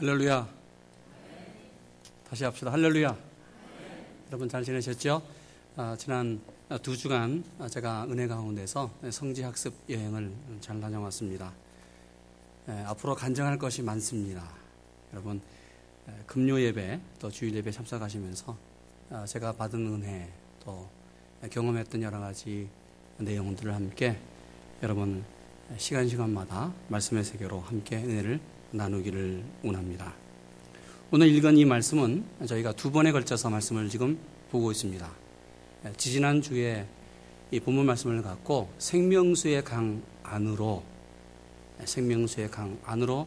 [0.00, 0.48] 할렐루야.
[2.30, 2.70] 다시 합시다.
[2.70, 3.18] 할렐루야.
[4.28, 5.20] 여러분 잘 지내셨죠?
[5.74, 6.40] 아, 지난
[6.84, 11.52] 두 주간 제가 은혜 가운데서 성지 학습 여행을 잘 다녀왔습니다.
[12.68, 14.48] 에, 앞으로 간증할 것이 많습니다.
[15.12, 15.40] 여러분
[16.06, 18.56] 에, 금요 예배 또 주일 예배 참석하시면서
[19.10, 20.32] 아, 제가 받은 은혜
[20.64, 20.88] 또
[21.50, 22.68] 경험했던 여러 가지
[23.16, 24.16] 내용들을 함께
[24.80, 25.24] 여러분
[25.76, 30.14] 시간 시간마다 말씀의 세계로 함께 은혜를 나누기를 원합니다.
[31.10, 34.18] 오늘 읽은 이 말씀은 저희가 두 번에 걸쳐서 말씀을 지금
[34.50, 35.10] 보고 있습니다.
[35.96, 36.86] 지지난 주에
[37.50, 40.82] 이 본문 말씀을 갖고 생명수의 강 안으로
[41.82, 43.26] 생명수의 강 안으로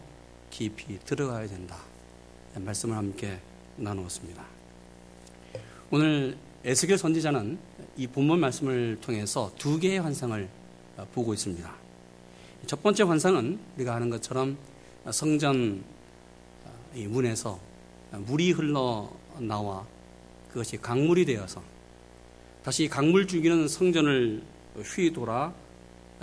[0.51, 1.77] 깊이 들어가야 된다.
[2.55, 3.39] 말씀을 함께
[3.77, 4.45] 나누었습니다.
[5.89, 7.57] 오늘 에스겔 선지자는
[7.97, 10.47] 이 본문 말씀을 통해서 두 개의 환상을
[11.13, 11.73] 보고 있습니다.
[12.67, 14.57] 첫 번째 환상은 우리가 아는 것처럼
[15.09, 15.83] 성전
[16.93, 17.59] 이 문에서
[18.11, 19.85] 물이 흘러 나와
[20.49, 21.63] 그것이 강물이 되어서
[22.63, 24.43] 다시 강물 줄기는 성전을
[24.83, 25.53] 휘 돌아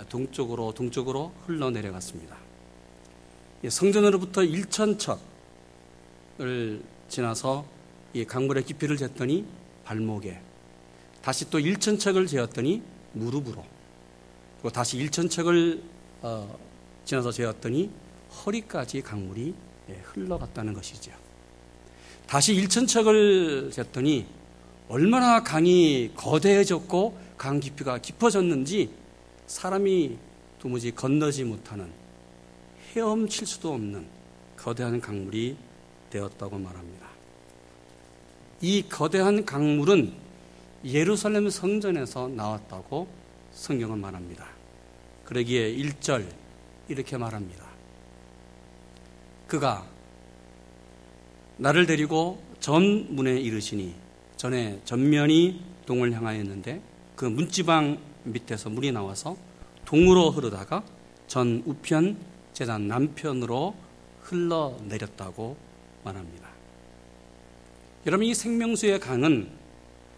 [0.07, 2.37] 동쪽으로 동쪽으로 흘러 내려갔습니다.
[3.67, 5.19] 성전으로부터 1천척을
[7.09, 7.65] 지나서
[8.13, 9.45] 이 강물의 깊이를 쟀더니
[9.83, 10.39] 발목에
[11.21, 12.81] 다시 또 1천척을 재었더니
[13.13, 13.65] 무릎으로
[14.61, 15.81] 그리고 다시 1천척을
[16.21, 16.57] 어,
[17.03, 17.91] 지나서 재었더니
[18.29, 19.53] 허리까지 강물이
[19.89, 21.11] 예, 흘러갔다는 것이죠.
[22.27, 24.25] 다시 1천척을 쟀더니
[24.87, 28.91] 얼마나 강이 거대해졌고 강 깊이가 깊어졌는지
[29.47, 30.17] 사람이
[30.59, 31.91] 도무지 건너지 못하는
[32.93, 34.07] 헤엄칠 수도 없는
[34.57, 35.57] 거대한 강물이
[36.09, 37.07] 되었다고 말합니다.
[38.61, 40.13] 이 거대한 강물은
[40.85, 43.07] 예루살렘 성전에서 나왔다고
[43.53, 44.47] 성경은 말합니다.
[45.25, 46.27] 그러기에 1절
[46.87, 47.68] 이렇게 말합니다.
[49.49, 49.83] 그가
[51.57, 53.95] 나를 데리고 전문에 이르시니
[54.37, 56.81] 전에 전면이 동을 향하였는데
[57.15, 59.35] 그 문지방 밑에서 물이 나와서
[59.85, 60.83] 동으로 흐르다가
[61.27, 62.17] 전 우편
[62.53, 63.75] 재단 남편으로
[64.21, 65.57] 흘러내렸다고
[66.03, 66.47] 말합니다.
[68.05, 69.49] 여러분 이 생명수의 강은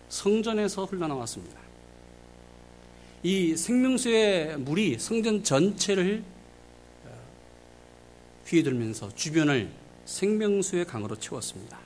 [0.10, 1.58] 성전에서 흘러나왔습니다.
[3.24, 6.24] 이 생명수의 물이 성전 전체를
[8.52, 9.72] 휘들면서 주변을
[10.06, 11.80] 생명수의 강으로 채웠습니다.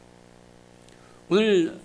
[1.29, 1.79] 오늘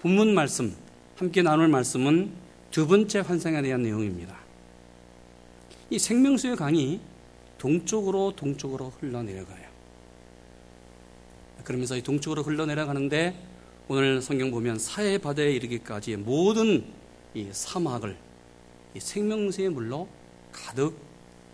[0.00, 0.74] 본문 말씀,
[1.16, 2.32] 함께 나눌 말씀은
[2.70, 4.36] 두 번째 환상에 대한 내용입니다.
[5.90, 7.00] 이 생명수의 강이
[7.56, 9.68] 동쪽으로 동쪽으로 흘러내려가요.
[11.64, 13.34] 그러면서 이 동쪽으로 흘러내려가는데
[13.88, 16.84] 오늘 성경 보면 사해 바다에 이르기까지 모든
[17.34, 18.16] 이 사막을
[18.94, 20.08] 이 생명수의 물로
[20.52, 20.96] 가득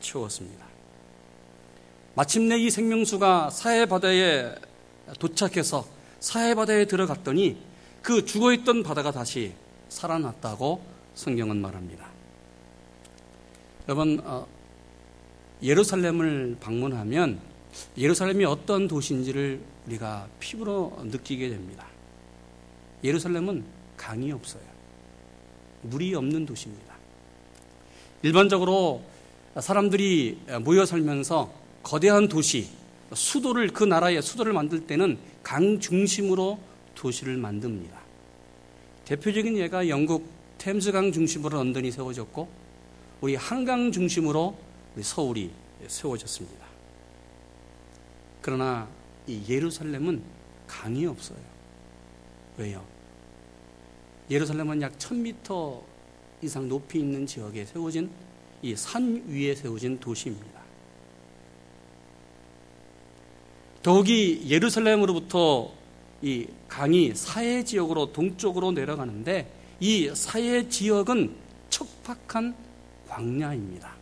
[0.00, 0.73] 채웠습니다.
[2.16, 4.54] 마침내 이 생명수가 사해바다에
[5.18, 5.86] 도착해서
[6.20, 7.58] 사해바다에 들어갔더니
[8.02, 9.52] 그 죽어있던 바다가 다시
[9.88, 10.80] 살아났다고
[11.14, 12.08] 성경은 말합니다.
[13.88, 14.46] 여러분, 어,
[15.62, 17.40] 예루살렘을 방문하면
[17.98, 21.86] 예루살렘이 어떤 도시인지를 우리가 피부로 느끼게 됩니다.
[23.02, 23.64] 예루살렘은
[23.96, 24.62] 강이 없어요.
[25.82, 26.94] 물이 없는 도시입니다.
[28.22, 29.02] 일반적으로
[29.60, 32.68] 사람들이 모여 살면서 거대한 도시,
[33.12, 36.58] 수도를 그 나라의 수도를 만들 때는 강 중심으로
[36.96, 38.00] 도시를 만듭니다.
[39.04, 40.28] 대표적인 예가 영국
[40.58, 42.48] 템스강 중심으로 런던이 세워졌고
[43.20, 44.56] 우리 한강 중심으로
[44.96, 45.50] 우리 서울이
[45.86, 46.64] 세워졌습니다.
[48.40, 48.88] 그러나
[49.26, 50.22] 이 예루살렘은
[50.66, 51.38] 강이 없어요.
[52.56, 52.84] 왜요?
[54.30, 55.82] 예루살렘은 약 1000m
[56.42, 58.10] 이상 높이 있는 지역에 세워진
[58.62, 60.53] 이 산 위에 세워진 도시입니다.
[63.84, 65.70] 더욱이 예루살렘으로부터
[66.22, 69.46] 이 강이 사해 지역으로 동쪽으로 내려가는데
[69.78, 71.34] 이 사해 지역은
[71.68, 72.54] 척박한
[73.06, 73.94] 광야입니다.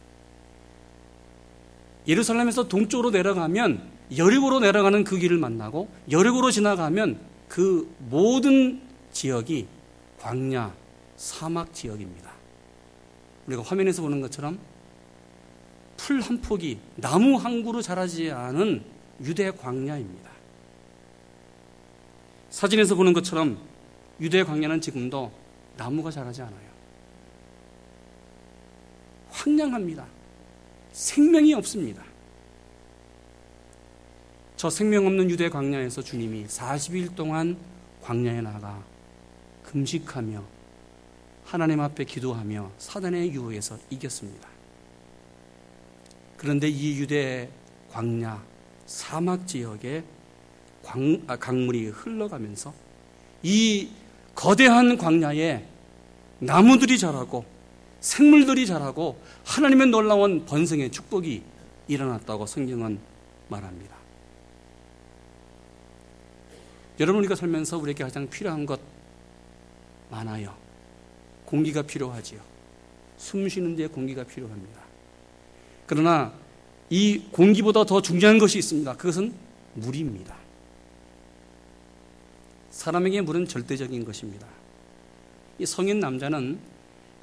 [2.07, 3.83] 예루살렘에서 동쪽으로 내려가면
[4.17, 7.19] 여리고로 내려가는 그 길을 만나고 여리고로 지나가면
[7.49, 8.81] 그 모든
[9.11, 9.67] 지역이
[10.21, 10.73] 광야,
[11.17, 12.31] 사막 지역입니다.
[13.49, 14.61] 우리가 화면에서 보는 것처럼
[15.97, 18.93] 풀 한 폭이 나무 한 그루 자라지 않은
[19.23, 20.31] 유대 광야입니다.
[22.51, 23.59] 사진에서 보는 것처럼
[24.21, 25.33] 유대 광야는 지금도
[25.77, 26.73] 나무가 자라지 않아요.
[29.31, 30.07] 황량합니다.
[30.93, 32.05] 생명이 없습니다.
[34.57, 37.57] 저 생명 없는 유대 광야에서 주님이 40일 동안
[38.03, 38.85] 광야에 나가
[39.65, 40.45] 금식하며
[41.45, 44.49] 하나님 앞에 기도하며 사단의 유혹에서 이겼습니다.
[46.37, 47.49] 그런데 이 유대
[47.91, 48.52] 광야
[48.87, 50.05] 사막 지역에
[50.83, 52.75] 광, 아, 강물이 흘러가면서
[53.43, 53.89] 이
[54.35, 55.65] 거대한 광야에
[56.39, 57.45] 나무들이 자라고
[58.01, 61.43] 생물들이 자라고 하나님의 놀라운 번성의 축복이
[61.89, 62.99] 일어났다고 성경은
[63.49, 63.97] 말합니다.
[67.01, 68.81] 여러분 우리가 살면서 우리에게 가장 필요한 것
[70.11, 70.55] 많아요.
[71.45, 72.41] 공기가 필요하지요.
[73.17, 74.81] 숨 쉬는 데 공기가 필요합니다.
[75.87, 76.33] 그러나
[76.93, 78.99] 이 공기보다 더 중요한 것이 있습니다.
[78.99, 79.33] 그것은
[79.73, 80.37] 물입니다.
[82.69, 84.47] 사람에게 물은 절대적인 것입니다.
[85.59, 86.59] 이 성인 남자는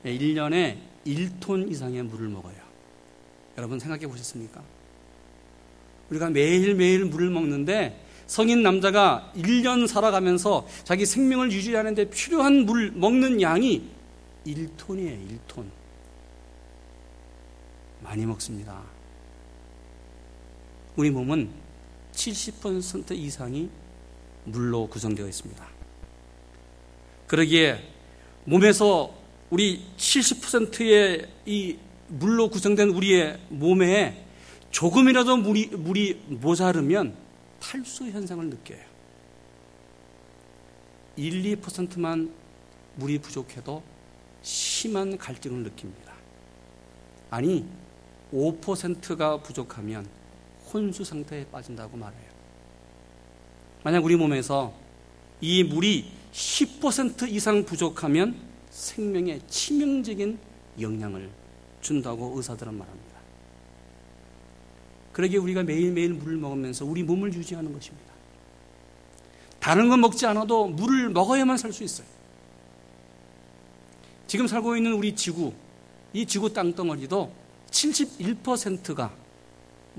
[0.03, 2.55] 1년에 1톤 이상의 물을 먹어요.
[3.59, 4.59] 여러분 생각해 보셨습니까?
[6.09, 13.83] 우리가 매일매일 물을 먹는데 성인 남자가 1년 살아가면서 자기 생명을 유지하는데 필요한 물 먹는 양이
[14.47, 15.65] 1톤이에요, 1톤.
[18.01, 18.98] 많이 먹습니다.
[20.99, 21.49] 우리 몸은
[22.11, 23.69] 70% 이상이
[24.43, 25.65] 물로 구성되어 있습니다.
[27.25, 27.81] 그러기에
[28.43, 29.15] 몸에서
[29.49, 31.77] 우리 70%의 이
[32.09, 34.25] 물로 구성된 우리의 몸에
[34.71, 37.15] 조금이라도 물이, 물이 모자르면
[37.61, 38.83] 탈수 현상을 느껴요.
[41.15, 42.29] 1, 2%만
[42.95, 43.81] 물이 부족해도
[44.41, 46.13] 심한 갈증을 느낍니다.
[47.29, 47.65] 아니,
[48.33, 50.18] 5%가 부족하면
[50.73, 52.29] 혼수 상태에 빠진다고 말해요.
[53.83, 54.73] 만약 우리 몸에서
[55.41, 58.35] 이 물이 10% 이상 부족하면
[58.69, 60.37] 생명에 치명적인
[60.79, 61.29] 영향을
[61.81, 63.19] 준다고 의사들은 말합니다.
[65.13, 68.09] 그러기에 우리가 매일매일 물을 먹으면서 우리 몸을 유지하는 것입니다.
[69.59, 72.07] 다른 건 먹지 않아도 물을 먹어야만 살 수 있어요.
[74.27, 75.53] 지금 살고 있는 우리 지구,
[76.13, 77.33] 이 지구 땅덩어리도
[77.71, 79.11] 71%가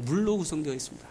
[0.05, 1.09] 물로 구성되어 있습니다.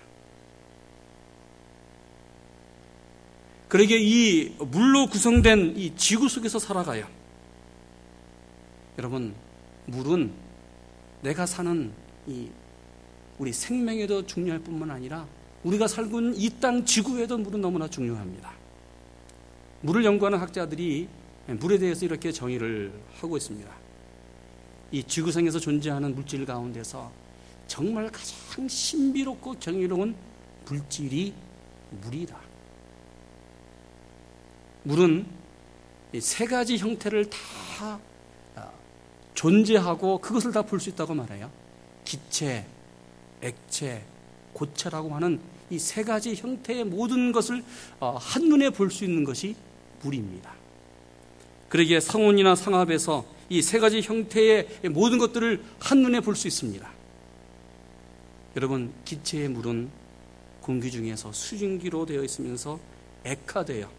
[3.67, 7.07] 그러기에 이 물로 구성된 이 지구 속에서 살아가요.
[8.97, 9.35] 여러분,
[9.85, 10.31] 물은
[11.21, 11.91] 내가 사는
[12.27, 12.49] 이
[13.37, 15.27] 우리 생명에도 중요할 뿐만 아니라
[15.63, 18.51] 우리가 살고 있는 이 땅 지구에도 물은 너무나 중요합니다.
[19.81, 21.07] 물을 연구하는 학자들이
[21.47, 23.69] 물에 대해서 이렇게 정의를 하고 있습니다.
[24.91, 27.11] 이 지구상에서 존재하는 물질 가운데서
[27.69, 30.13] 정말 가장 신비롭고 정의로운
[30.65, 31.33] 물질이
[32.01, 32.37] 물이다.
[34.83, 35.25] 물은
[36.19, 37.99] 세 가지 형태를 다
[38.55, 38.71] 아,
[39.35, 41.49] 존재하고 그것을 다 볼 수 있다고 말해요.
[42.03, 42.65] 기체,
[43.41, 44.03] 액체,
[44.53, 45.39] 고체라고 하는
[45.69, 47.63] 이 세 가지 형태의 모든 것을
[47.99, 49.55] 어, 한눈에 볼 수 있는 것이
[50.01, 50.51] 물입니다.
[51.69, 56.98] 그러기에 상온이나 상압에서 이 세 가지 형태의 모든 것들을 한눈에 볼 수 있습니다.
[58.55, 59.89] 여러분, 기체의 물은
[60.61, 62.79] 공기 중에서 수증기로 되어 있으면서
[63.23, 63.89] 액화되어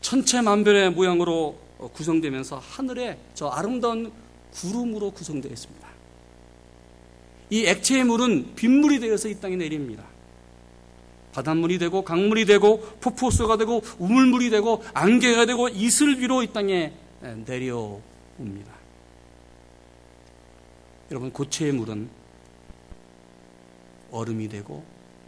[0.00, 1.58] 천체만별의 모양으로
[1.92, 4.12] 구성되면서 하늘에 저 아름다운
[4.52, 5.88] 구름으로 구성되어 있습니다.
[7.50, 10.04] 이 액체의 물은 빗물이 되어서 이 땅에 내립니다.
[11.32, 18.72] 바닷물이 되고 강물이 되고 폭포수가 되고 우물물이 되고 안개가 되고 이슬 위로 이 땅에 내려옵니다.
[21.10, 22.23] 여러분 고체의 물은
[24.14, 24.84] 얼음이 되고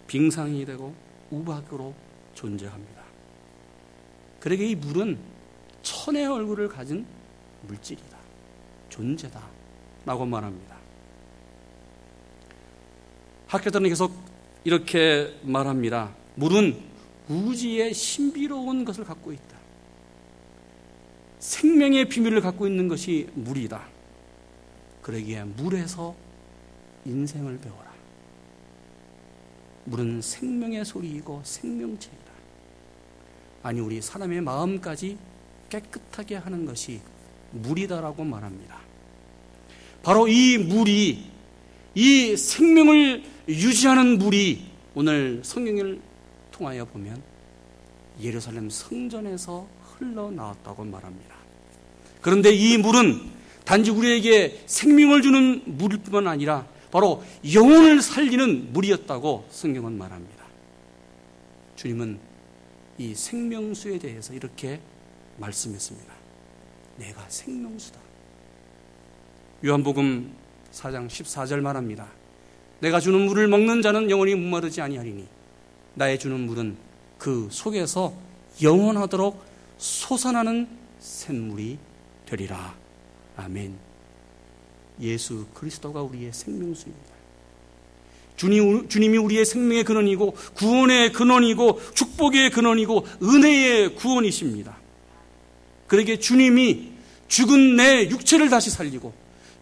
[0.06, 0.94] 빙상이 되고
[1.30, 1.94] 우박으로
[2.34, 3.02] 존재합니다.
[4.38, 5.18] 그러게 이 물은
[5.82, 7.04] 천의 얼굴을 가진
[7.66, 8.16] 물질이다.
[8.88, 9.42] 존재다.
[10.04, 10.76] 라고 말합니다.
[13.49, 14.12] 학교들은 계속
[14.62, 16.14] 이렇게 말합니다.
[16.37, 16.80] 물은
[17.28, 19.56] 우주의 신비로운 것을 갖고 있다.
[21.40, 23.84] 생명의 비밀을 갖고 있는 것이 물이다.
[25.02, 26.14] 그러기에 물에서
[27.04, 27.86] 인생을 배워라.
[29.87, 32.26] 물은 생명의 소리이고 생명체이다.
[33.62, 35.16] 아니 우리 사람의 마음까지
[35.69, 37.00] 깨끗하게 하는 것이
[37.52, 38.78] 물이다라고 말합니다.
[40.02, 41.25] 바로 이 물이
[41.95, 46.00] 이 생명을 유지하는 물이 오늘 성경을
[46.52, 47.21] 통하여 보면
[48.21, 49.66] 예루살렘 성전에서
[49.99, 51.37] 흘러나왔다고 말합니다.
[52.21, 53.21] 그런데 이 물은
[53.64, 60.45] 단지 우리에게 생명을 주는 물일 뿐만 아니라 바로 영혼을 살리는 물이었다고 성경은 말합니다.
[61.76, 62.19] 주님은
[62.99, 64.81] 이 생명수에 대해서 이렇게
[65.38, 66.12] 말씀했습니다.
[66.97, 68.00] 내가 생명수다.
[69.64, 70.33] 요한복음
[70.73, 72.09] 4장 14절 말합니다.
[72.81, 75.26] 내가 주는 물을 먹는 자는 영원히 목마르지 아니하리니
[75.95, 76.76] 나의 주는 물은
[77.19, 78.14] 그 속에서
[78.62, 79.43] 영원하도록
[79.78, 81.78] 솟아나는 샘물이
[82.26, 82.75] 되리라.
[83.37, 83.76] 아멘.
[85.00, 87.16] 예수 그리스도가 우리의 생명수입니다.
[88.36, 94.76] 주님, 주님이 우리의 생명의 근원이고 구원의 근원이고 축복의 근원이고 은혜의 구원이십니다.
[95.86, 96.92] 그러기에 주님이
[97.28, 99.12] 죽은 내 육체를 다시 살리고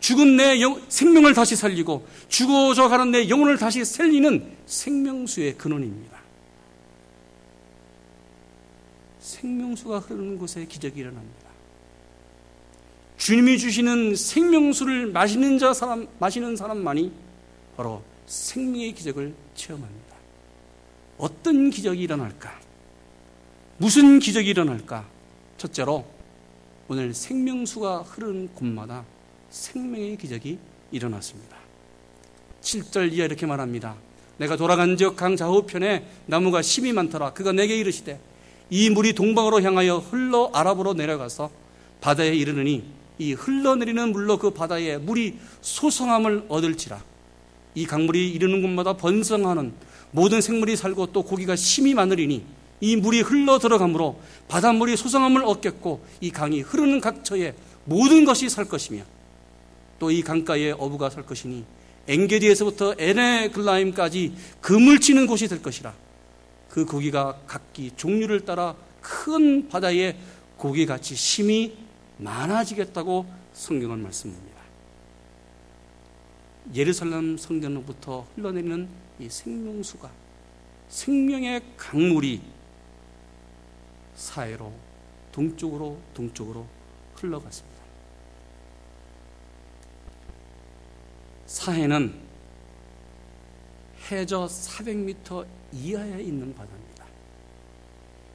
[0.01, 6.19] 죽은 내 영, 생명을 다시 살리고 죽어져 가는 내 영혼을 다시 살리는 생명수의 근원입니다.
[9.21, 11.44] 생명수가 흐르는 곳에 기적이 일어납니다.
[13.17, 17.13] 주님이 주시는 생명수를 마시는 자 사람 마시는 사람만이
[17.77, 20.15] 바로 생명의 기적을 체험합니다.
[21.19, 22.61] 어떤 기적이 일어날까?
[23.79, 25.07] 무슨 기적이 일어날까?
[25.57, 26.05] 첫째로
[26.89, 29.05] 오늘 생명수가 흐르는 곳마다
[29.51, 30.59] 생명의 기적이
[30.91, 31.57] 일어났습니다.
[32.63, 33.95] 7절 이하 이렇게 말합니다.
[34.39, 37.33] 내가 돌아간 적 강 좌우편에 나무가 심이 많더라.
[37.33, 38.19] 그가 내게 이르시되
[38.71, 41.51] 이 물이 동방으로 향하여 흘러 아랍으로 내려가서
[42.01, 42.85] 바다에 이르느니
[43.19, 47.03] 이 흘러내리는 물로 그 바다에 물이 소성함을 얻을지라.
[47.75, 49.73] 이 강물이 이르는 곳마다 번성하는
[50.11, 52.45] 모든 생물이 살고 또 고기가 심이 많으리니
[52.81, 57.55] 이 물이 흘러 들어가므로 바닷물이 소성함을 얻겠고 이 강이 흐르는 각처에
[57.85, 59.03] 모든 것이 살 것이며
[59.99, 61.65] 또 이 강가에 어부가 살 것이니
[62.09, 65.95] 엥게디에서부터 에네글라임까지 그물 치는 곳이 될 것이라
[66.69, 70.17] 그 고기가 각기 종류를 따라 큰 바다에
[70.57, 71.73] 고기같이 심이
[72.19, 74.55] 많아지겠다고 성경은 말씀합니다.
[76.73, 80.11] 예루살렘 성전으로부터 흘러내리는 이 생명수가
[80.89, 82.41] 생명의 강물이
[84.15, 84.73] 사해로
[85.33, 86.67] 동쪽으로 동쪽으로
[87.17, 87.75] 흘러갔습니다.
[91.47, 92.15] 사해는
[94.11, 97.05] 해저 400m 이하에 있는 바다입니다.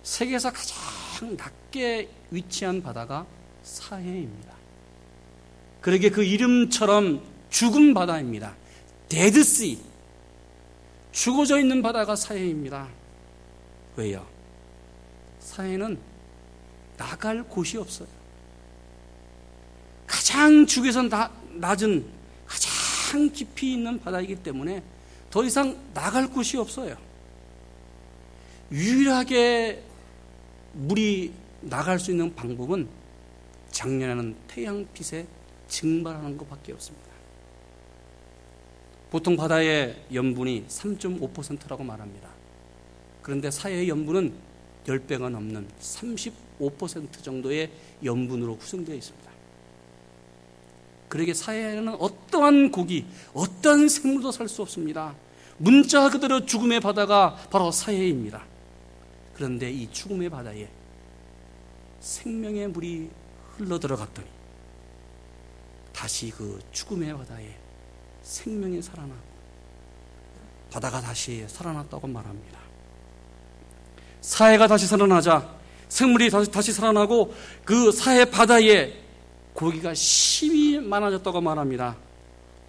[0.04, 3.26] 세계에서 가장 낮게 위치한 바다가
[3.70, 4.54] 사해입니다.
[5.82, 8.56] 그러게 그 이름처럼 죽은 바다입니다.
[9.08, 9.80] 데드시.
[11.12, 12.88] 죽어져 있는 바다가 사해입니다.
[13.96, 14.26] 왜요?
[15.40, 15.98] 사해는
[16.98, 18.08] 나갈 곳이 없어요.
[20.06, 22.06] 가장 죽에서 나, 낮은
[22.46, 24.84] 가장 깊이 있는 바다이기 때문에
[25.30, 26.96] 더 이상 나갈 곳이 없어요.
[28.72, 29.84] 유일하게
[30.74, 32.99] 물이 나갈 수 있는 방법은
[33.72, 35.26] 작년에는 태양빛에
[35.68, 37.10] 증발하는 것밖에 없습니다.
[39.10, 42.30] 보통 바다의 염분이 3.5%라고 말합니다.
[43.22, 44.34] 그런데 사해의 염분은
[44.86, 47.72] 10배가 넘는 35% 정도의
[48.04, 49.30] 염분으로 구성되어 있습니다.
[51.08, 55.16] 그러게 사해에는 어떠한 고기, 어떠한 생물도 살 수 없습니다.
[55.58, 58.46] 문자 그대로 죽음의 바다가 바로 사해입니다.
[59.34, 60.70] 그런데 이 죽음의 바다에
[62.00, 63.10] 생명의 물이
[63.60, 64.28] 흘러 들어갔더니
[65.92, 67.56] 다시 그 죽음의 바다에
[68.24, 69.30] 생명이 살아나고
[70.72, 72.60] 바다가 다시 살아났다고 말합니다.
[74.22, 75.58] 사해가 다시 살아나자
[75.90, 77.34] 생물이 다시, 다시 살아나고
[77.66, 78.94] 그 사해 바다에
[79.54, 81.98] 고기가 심이 많아졌다고 말합니다.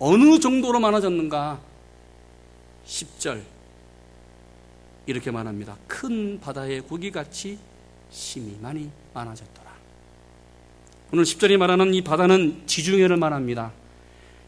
[0.00, 1.60] 어느 정도로 많아졌는가?
[2.84, 3.42] 10절
[5.06, 5.76] 이렇게 말합니다.
[5.86, 7.58] 큰 바다의 고기같이
[8.10, 9.59] 심이 많이 많아졌더라.
[11.12, 13.72] 오늘 10절이 말하는 이 바다는 지중해를 말합니다.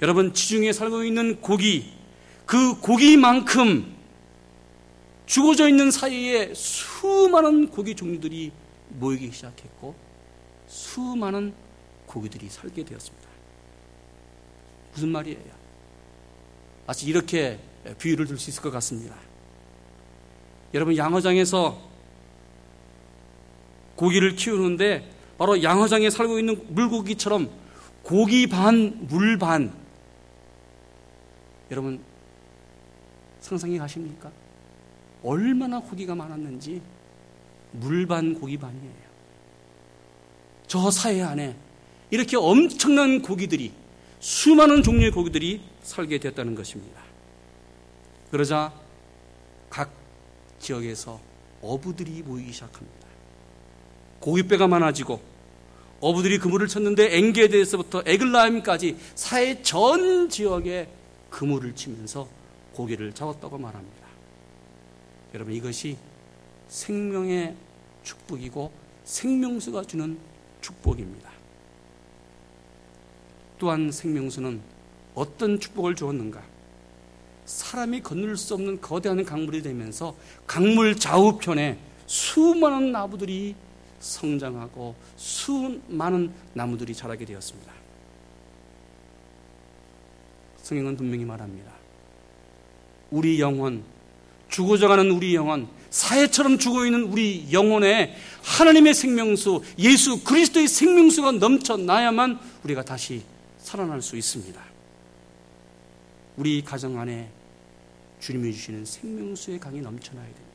[0.01, 1.93] 여러분, 지중해에 살고 있는 고기,
[2.47, 3.93] 그 고기만큼
[5.27, 8.53] 죽어져 있는 사이에 수많은 고기 종류들이
[8.91, 9.95] 모이기 시작했고,
[10.69, 11.53] 수많은
[12.07, 13.29] 고기들이 살게 되었습니다.
[14.93, 15.63] 무슨 말이에요?
[16.87, 17.59] 마치 이렇게
[17.99, 19.17] 비유를 들 수 있을 것 같습니다.
[20.75, 21.81] 여러분 양어장에서
[23.97, 25.09] 고기를 키우는데
[25.43, 27.51] 바로 양어장에 살고 있는 물고기처럼
[28.05, 29.75] 고기 반, 물 반.
[31.69, 32.01] 여러분
[33.41, 34.31] 상상이 가십니까?
[35.25, 36.81] 얼마나 고기가 많았는지
[37.73, 38.95] 물 반, 고기 반이에요.
[40.69, 41.57] 저 사회 안에
[42.11, 43.73] 이렇게 엄청난 고기들이
[44.21, 47.03] 수많은 종류의 고기들이 살게 됐다는 것입니다.
[48.31, 48.73] 그러자
[49.69, 49.93] 각
[50.61, 51.19] 지역에서
[51.63, 53.09] 어부들이 모이기 시작합니다.
[54.21, 55.32] 고깃배가 많아지고
[56.03, 60.89] 어부들이 그물을 쳤는데 엥게드에서부터 에글라임까지 사해 전 지역에
[61.31, 62.29] 그물을 치면서
[62.73, 64.03] 고기를 잡았다고 말합니다.
[65.33, 65.97] 여러분 이것이
[66.69, 67.55] 생명의
[68.03, 68.73] 축복이고
[69.05, 70.19] 생명수가 주는
[70.61, 71.31] 축복입니다.
[73.59, 74.61] 또한 생명수는
[75.15, 76.43] 어떤 축복을 주었는가?
[77.45, 80.17] 사람이 건널 수 없는 거대한 강물이 되면서
[80.49, 83.55] 강물 좌우편에 수많은 나무들이
[84.03, 87.73] 성장하고 수많은 나무들이 자라게 되었습니다.
[90.63, 91.73] 성경은 분명히 말합니다.
[93.11, 93.83] 우리 영혼,
[94.49, 102.39] 죽어져 가는 우리 영혼, 사회처럼 죽어 있는 우리 영혼에 하나님의 생명수, 예수 그리스도의 생명수가 넘쳐나야만
[102.65, 103.23] 우리가 다시
[103.59, 104.61] 살아날 수 있습니다.
[106.37, 107.31] 우리 가정 안에
[108.21, 110.52] 주님이 주시는 생명수의 강이 넘쳐나야 됩니다.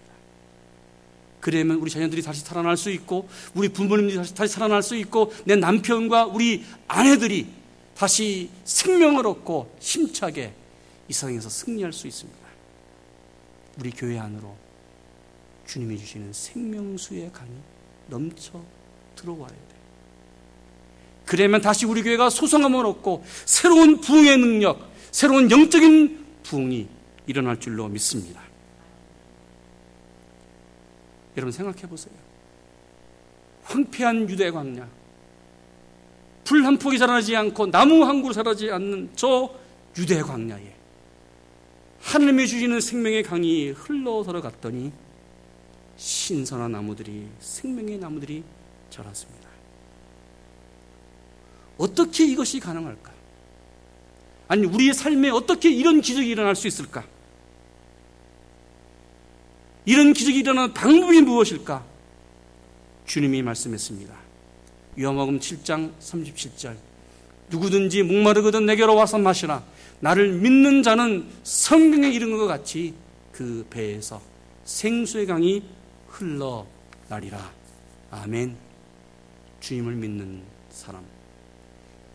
[1.39, 5.55] 그러면 우리 자녀들이 다시 살아날 수 있고, 우리 부모님들이 다시, 다시 살아날 수 있고, 내
[5.55, 7.47] 남편과 우리 아내들이
[7.95, 10.53] 다시 생명을 얻고 힘차게
[11.09, 12.39] 이 세상에서 승리할 수 있습니다.
[13.79, 14.55] 우리 교회 안으로
[15.65, 17.51] 주님이 주시는 생명수의 강이
[18.07, 18.63] 넘쳐
[19.15, 19.77] 들어와야 돼.
[21.25, 26.87] 그러면 다시 우리 교회가 소성함을 얻고 새로운 부흥의 능력, 새로운 영적인 부흥이
[27.27, 28.46] 일어날 줄로 믿습니다.
[31.37, 32.13] 여러분 생각해 보세요.
[33.63, 34.87] 황폐한 유대 광야,
[36.43, 39.53] 불 한 폭이 자라지 않고 나무 한 그루 자라지 않는 저
[39.97, 40.75] 유대 광야에
[42.01, 44.91] 하나님이 주시는 생명의 강이 흘러 들어갔더니
[45.97, 48.43] 신선한 나무들이 생명의 나무들이
[48.89, 49.47] 자랐습니다.
[51.77, 53.11] 어떻게 이것이 가능할까?
[54.47, 57.03] 아니 우리의 삶에 어떻게 이런 기적이 일어날 수 있을까?
[59.87, 61.83] 이런 기적이 일어나는 방법이 무엇일까?
[63.05, 64.13] 주님이 말씀했습니다.
[64.99, 66.75] 요한복음 7장 37절
[67.49, 69.63] 누구든지 목마르거든 내게로 와서 마시라
[70.01, 72.95] 나를 믿는 자는 성경에 이른 것 같이
[73.31, 74.21] 그 배에서
[74.65, 75.63] 생수의 강이
[76.09, 77.49] 흘러나리라.
[78.11, 78.57] 아멘.
[79.61, 81.01] 주님을 믿는 사람.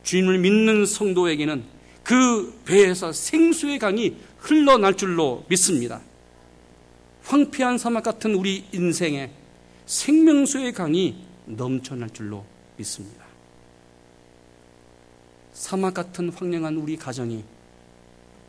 [0.02, 1.64] 주님을 믿는 성도에게는
[2.02, 6.02] 그 배에서 생수의 강이 흘러날 줄로 믿습니다.
[7.24, 9.30] 황폐한 사막 같은 우리 인생에
[9.86, 12.44] 생명수의 강이 넘쳐날 줄로
[12.76, 13.24] 믿습니다.
[15.52, 17.44] 사막 같은 황량한 우리 가정이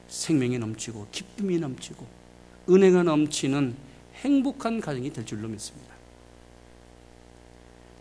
[0.08, 2.06] 생명이 넘치고 기쁨이 넘치고
[2.70, 3.76] 은혜가 넘치는
[4.16, 5.94] 행복한 가정이 될 줄로 믿습니다.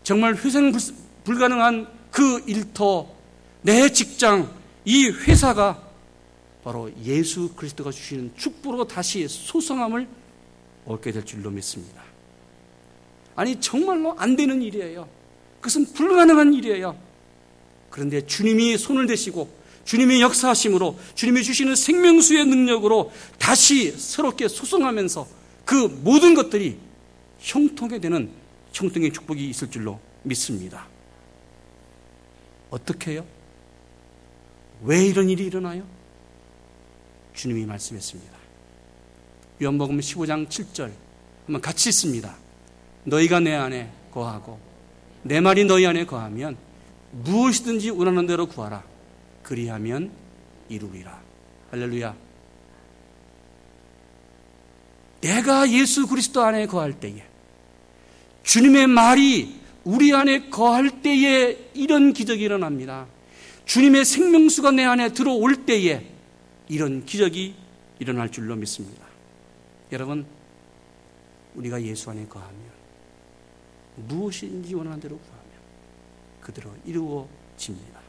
[0.03, 0.71] 정말 회생
[1.23, 3.07] 불가능한 그 일터,
[3.61, 4.53] 내 직장,
[4.85, 5.81] 이 회사가
[6.63, 10.07] 바로 예수 그리스도가 주시는 축복으로 다시 소성함을
[10.85, 12.03] 얻게 될 줄로 믿습니다.
[13.35, 15.07] 아니, 정말로 안 되는 일이에요.
[15.57, 16.97] 그것은 불가능한 일이에요.
[17.89, 25.27] 그런데 주님이 손을 대시고 주님의 역사하심으로 주님이 주시는 생명수의 능력으로 다시 새롭게 소송하면서
[25.65, 26.77] 그 모든 것들이
[27.39, 28.31] 형통하게 되는
[28.71, 30.87] 형통의 축복이 있을 줄로 믿습니다.
[32.69, 33.25] 어떻게 해요?
[34.83, 35.85] 왜 이런 일이 일어나요?
[37.33, 38.32] 주님이 말씀했습니다.
[39.63, 40.91] 요한복음 15장 7절
[41.45, 42.35] 한번 같이 있습니다.
[43.05, 44.59] 너희가 내 안에 거하고
[45.23, 46.57] 내 말이 너희 안에 거하면
[47.11, 48.83] 무엇이든지 원하는 대로 구하라.
[49.41, 50.11] 그리하면
[50.69, 51.21] 이루리라.
[51.71, 52.15] 할렐루야.
[55.21, 57.23] 내가 예수 그리스도 안에 거할 때에
[58.43, 63.07] 주님의 말이 우리 안에 거할 때에 이런 기적이 일어납니다.
[63.65, 66.05] 주님의 생명수가 내 안에 들어올 때에
[66.67, 67.55] 이런 기적이
[67.99, 69.02] 일어날 줄로 믿습니다.
[69.93, 70.25] 여러분,
[71.53, 72.57] 우리가 예수 안에 거하면
[73.95, 75.45] 무엇인지 원하는 대로 구하면
[76.41, 78.01] 그대로 이루어집니다.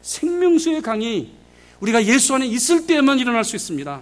[0.00, 1.34] 생명수의 강이
[1.80, 4.00] 우리가 예수 안에 있을 때에만 일어날 수 있습니다.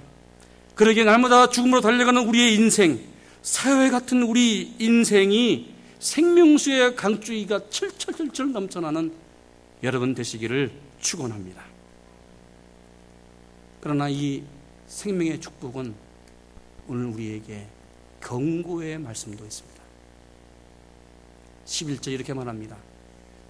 [0.77, 3.01] 그러기에 날마다 죽음으로 달려가는 우리의 인생,
[3.43, 9.13] 사회 같은 우리 인생이 생명수의 강주의가 철철철철 넘쳐나는
[9.83, 11.65] 여러분 되시기를 축원합니다.
[13.81, 14.45] 그러나 이
[14.87, 16.04] 생명의 축복은
[16.89, 17.67] 오늘 우리에게
[18.21, 19.83] 경고의 말씀도 있습니다.
[21.67, 22.77] 11절 이렇게 말합니다.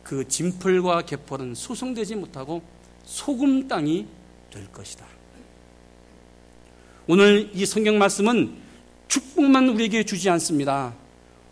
[0.02, 2.62] 그 진풀과 개펄은 수송되지 못하고
[3.04, 4.06] 소금 땅이
[4.50, 5.06] 될 것이다.
[7.06, 8.54] 오늘 이 성경 말씀은
[9.08, 10.94] 축복만 우리에게 주지 않습니다.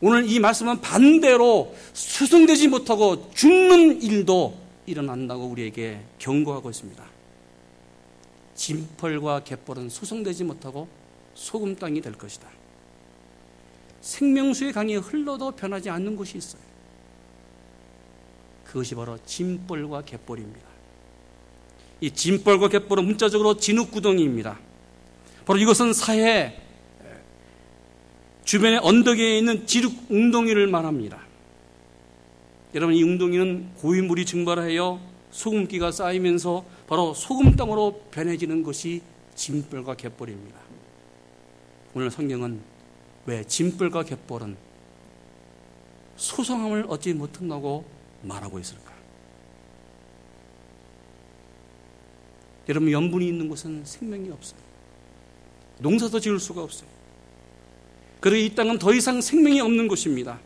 [0.00, 7.04] 오늘 이 말씀은 반대로 수송되지 못하고 죽는 일도 일어난다고 우리에게 경고하고 있습니다.
[8.54, 10.88] 진펄과 갯벌은 수송되지 못하고
[11.34, 12.48] 소금 땅이 될 것이다.
[14.00, 16.62] 생명수의 강이 흘러도 변하지 않는 곳이 있어요.
[18.64, 20.66] 그것이 바로 진벌과 갯벌입니다.
[22.00, 24.58] 이 진벌과 갯벌은 문자적으로 진흙구덩이입니다.
[25.44, 26.58] 바로 이것은 사해
[28.44, 31.20] 주변의 언덕에 있는 지륵 웅덩이를 말합니다.
[32.74, 39.02] 여러분 이 웅덩이는 고인물이 증발하여 소금기가 쌓이면서 바로 소금 땅으로 변해지는 것이
[39.34, 40.61] 진벌과 갯벌입니다.
[41.94, 42.60] 오늘 성경은
[43.26, 44.56] 왜 진벌과 갯벌은
[46.16, 47.84] 소성함을 얻지 못한다고
[48.22, 48.92] 말하고 있을까?
[52.68, 54.60] 여러분, 염분이 있는 곳은 생명이 없어요.
[55.78, 56.88] 농사도 지을 수가 없어요.
[58.20, 60.38] 그리고 이 땅은 더 이상 생명이 없는 곳입니다.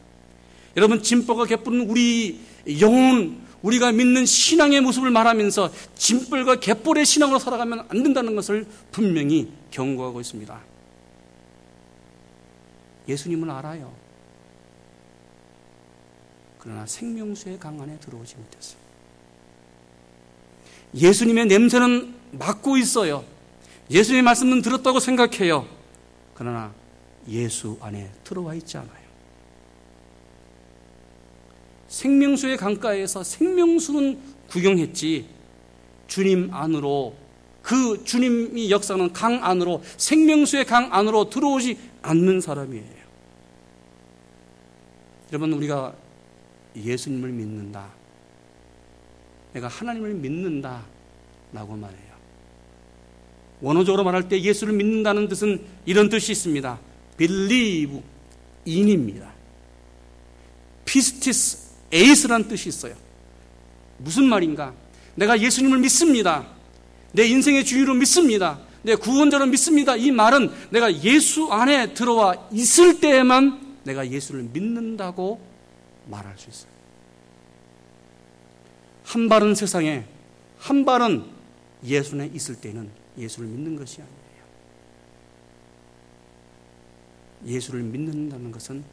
[0.77, 2.41] 여러분 진보가 개뿔은 우리
[2.81, 10.21] 영혼 우리가 믿는 신앙의 모습을 말하면서 진벌과 갯벌의 신앙으로 살아가면 안 된다는 것을 분명히 경고하고
[10.21, 10.76] 있습니다.
[13.09, 13.93] 예수님을 알아요.
[16.59, 18.81] 그러나 생명수의 강 안에 들어오지 못했어요.
[20.95, 23.25] 예수님의 냄새는 맡고 있어요.
[23.91, 25.67] 예수님의 말씀은 들었다고 생각해요.
[26.35, 26.75] 그러나
[27.29, 29.07] 예수 안에 들어와 있지 않아요.
[31.89, 35.29] 생명수의 강가에서 생명수는 구경했지
[36.09, 37.17] 주님 안으로
[37.63, 42.96] 그 주님이 역사하는 강 안으로 생명수의 강 안으로 들어오지 않는 사람이에요.
[45.33, 45.95] 여러분 우리가
[46.77, 47.89] 예수님을 믿는다.
[49.53, 50.85] 내가 하나님을 믿는다.
[51.53, 52.17] 라고 말해요.
[53.61, 56.79] 원어적으로 말할 때 예수를 믿는다는 뜻은 이런 뜻이 있습니다.
[57.17, 58.03] believe
[58.67, 59.33] in입니다.
[60.85, 62.95] 피스티스 에이스란 뜻이 있어요.
[63.99, 64.75] 무슨 말인가?
[65.15, 66.47] 내가 예수님을 믿습니다.
[67.13, 68.59] 내 인생의 주유로 믿습니다.
[68.83, 69.97] 내 구원자로 믿습니다.
[69.97, 75.41] 이 말은 내가 예수 안에 들어와 있을 때에만 내가 예수를 믿는다고
[76.07, 76.71] 말할 수 있어요.
[79.05, 80.05] 한 발은 세상에,
[80.59, 81.25] 한 발은
[81.85, 84.17] 예수 에 있을 때는 예수를 믿는 것이 아니에요.
[87.47, 88.85] 예수를 믿는다는 것은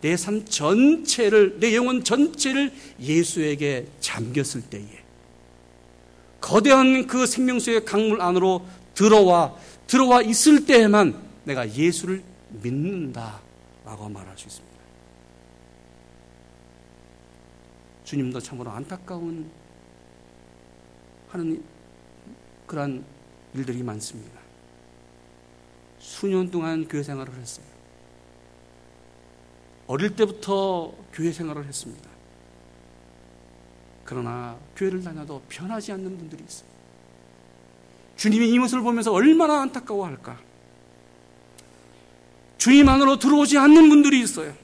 [0.00, 4.84] 내 삶 전체를, 내 영혼 전체를 예수에게 잠겼을 때에
[6.40, 12.22] 거대한 그 생명수의 강물 안으로 들어와, 들어와 있을 때에만 내가 예수를
[12.62, 13.40] 믿는다
[13.84, 14.74] 라고 말할 수 있습니다.
[18.04, 19.50] 주님도 참으로 안타까운
[21.28, 21.64] 하는
[22.66, 23.04] 그러한
[23.54, 24.40] 일들이 많습니다.
[25.98, 27.66] 수년 동안 교회 생활을 했어요.
[29.86, 32.10] 어릴 때부터 교회 생활을 했습니다.
[34.04, 36.68] 그러나 교회를 다녀도 변하지 않는 분들이 있어요.
[38.16, 40.53] 주님이 이 모습을 보면서 얼마나 안타까워할까.
[42.64, 44.54] 주님 안으로 들어오지 않는 분들이 있어요.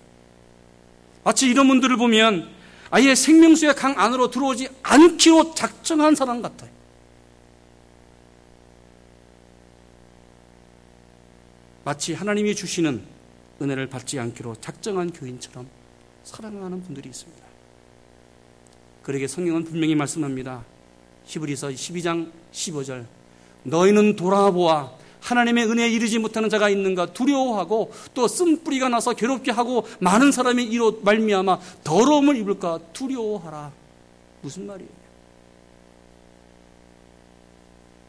[1.23, 2.49] 마치 이런 분들을 보면
[2.89, 6.71] 아예 생명수의 강 안으로 들어오지 않기로 작정한 사람 같아요.
[11.85, 13.03] 마치 하나님이 주시는
[13.61, 15.69] 은혜를 받지 않기로 작정한 교인처럼
[16.25, 17.45] 살아가는 분들이 있습니다.
[19.03, 20.65] 그러게 성경은 분명히 말씀합니다.
[21.25, 23.05] 히브리서 12장 15절
[23.65, 30.33] 너희는 돌아보아 하나님의 은혜에 이르지 못하는 자가 있는가 두려워하고 또 쓴뿌리가 나서 괴롭게 하고 많은
[30.33, 33.73] 사람이 이로 말미암아 더러움을 입을까 두려워하라.
[34.43, 34.91] 무슨 말이에요?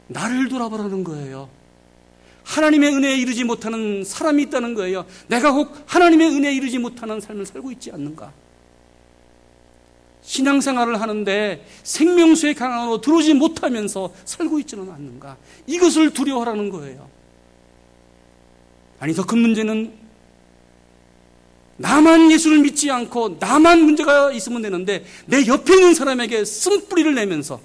[0.07, 1.49] 나를 돌아보라는 거예요.
[2.43, 5.05] 하나님의 은혜에 이르지 못하는 사람이 있다는 거예요.
[5.27, 8.33] 내가 혹 하나님의 은혜에 이르지 못하는 삶을 살고 있지 않는가?
[10.23, 15.37] 신앙생활을 하는데 생명수의 강안으로 들어오지 못하면서 살고 있지는 않는가?
[15.67, 17.09] 이것을 두려워하라는 거예요.
[18.99, 19.93] 아니, 더 큰 문제는
[21.77, 27.59] 나만 예수를 믿지 않고 나만 문제가 있으면 되는데 내 옆에 있는 사람에게 쓴뿌리를 내면서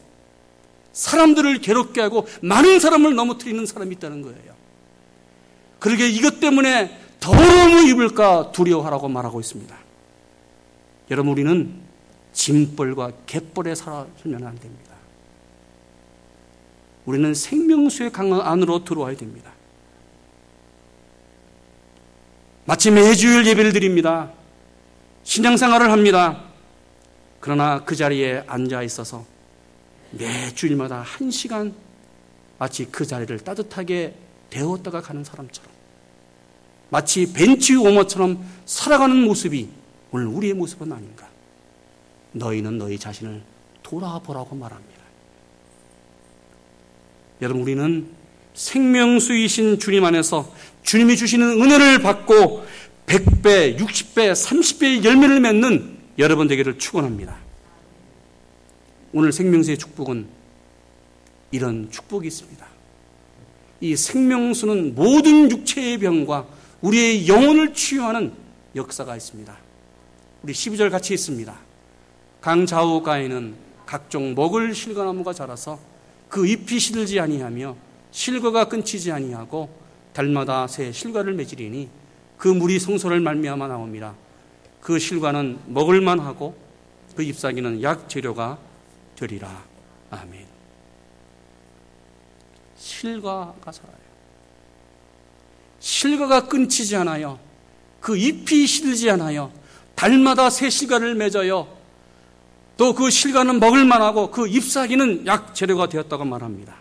[0.93, 4.57] 사람들을 괴롭게 하고 많은 사람을 넘어뜨리는 사람이 있다는 거예요.
[5.79, 9.77] 그러게 이것 때문에 더러움을 입을까 두려워하라고 말하고 있습니다.
[11.11, 11.86] 여러분, 우리는
[12.37, 14.95] 짐벌과 갯벌에 살아서면 안 됩니다.
[17.07, 19.53] 우리는 생명수의 강 안으로 들어와야 됩니다.
[22.67, 24.33] 마치 매주일 예배를 드립니다.
[25.25, 26.45] 신앙생활을 합니다.
[27.41, 29.25] 그러나 그 자리에 앉아 있어서
[30.11, 31.75] 매 주일마다 한 시간
[32.59, 34.15] 마치 그 자리를 따뜻하게
[34.51, 35.73] 데웠다가 가는 사람처럼
[36.91, 39.69] 마치 벤치 오머처럼 살아가는 모습이
[40.11, 41.26] 오늘 우리의 모습은 아닌가.
[42.37, 43.43] 너희는 너희 자신을
[43.83, 44.97] 돌아보라고 말합니다.
[47.43, 48.09] 여러분, 우리는
[48.55, 52.65] 생명수이신 주님 안에서 주님이 주시는 은혜를 받고
[53.07, 57.37] 100배, 60배, 30배의 열매를 맺는 여러분 되기를 축원합니다.
[59.13, 60.27] 오늘 생명수의 축복은
[61.53, 62.67] 이런 축복이 있습니다.
[63.81, 66.47] 이 생명수는 모든 육체의 병과
[66.81, 68.33] 우리의 영혼을 치유하는
[68.75, 69.57] 역사가 있습니다.
[70.43, 71.66] 우리 12절 같이 있습니다.
[72.47, 73.57] 강 좌우가에는
[73.87, 75.81] 각종 먹을 실과나무가 자라서
[76.29, 77.77] 그 잎이 시들지 아니하며
[78.13, 79.69] 실과가 끊치지 아니하고
[80.13, 81.89] 달마다 새 실과를 맺으리니
[82.39, 84.15] 그 물이 성소를 말미암아 나옵니다.
[84.81, 86.57] 그 실과는 먹을만 하고
[87.17, 88.59] 그 잎사귀는 약 재료가
[89.17, 89.65] 되리라.
[90.11, 90.47] 아멘.
[92.77, 93.97] 실과가 살아요.
[95.81, 97.41] 실과가 끊치지 않아요.
[97.99, 99.51] 그 잎이 시들지 않아요.
[99.97, 101.76] 달마다 새 실과를 맺어요.
[102.77, 106.77] 또 그 실과는 먹을만하고 그 잎사귀는 약 재료가 되었다고 말합니다.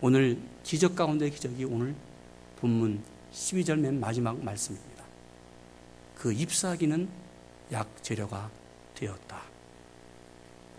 [0.00, 1.94] 오늘 기적 가운데 기적이 오늘
[2.60, 3.00] 본문
[3.32, 5.04] 12절 맨 마지막 말씀입니다.
[6.16, 7.08] 그 잎사귀는
[7.72, 8.50] 약 재료가
[8.94, 9.42] 되었다.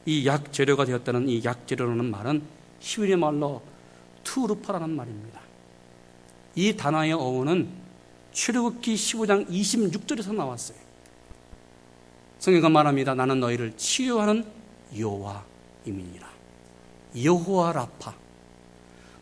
[0.06, 2.42] 이 약 재료가 되었다는 이 약 재료라는 말은
[2.80, 3.62] 히브리 말로
[4.24, 5.40] 투르파라는 말입니다.
[6.56, 7.70] 이 단어의 어원은
[8.34, 10.89] 출애굽기 15장 26절에서 나왔어요.
[12.40, 13.16] 성경가 말합니다.
[13.16, 14.46] 나는 너희를 치유하는
[14.98, 16.28] 여호와임이니라.
[17.24, 18.14] 여호와 라파.